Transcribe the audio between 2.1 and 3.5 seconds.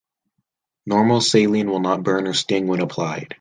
or sting when applied.